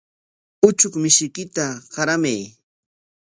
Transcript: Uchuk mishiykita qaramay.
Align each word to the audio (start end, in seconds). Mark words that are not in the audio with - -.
Uchuk 0.67 0.93
mishiykita 1.01 1.65
qaramay. 1.93 2.41